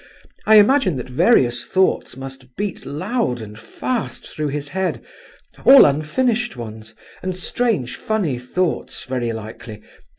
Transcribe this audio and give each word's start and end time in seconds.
I 0.47 0.55
imagine 0.55 0.97
that 0.97 1.07
various 1.07 1.63
thoughts 1.63 2.17
must 2.17 2.55
beat 2.55 2.87
loud 2.87 3.39
and 3.39 3.59
fast 3.59 4.25
through 4.27 4.47
his 4.47 4.69
head—all 4.69 5.85
unfinished 5.85 6.57
ones, 6.57 6.95
and 7.21 7.35
strange, 7.35 7.97
funny 7.97 8.39
thoughts, 8.39 9.03
very 9.03 9.31
likely! 9.31 9.83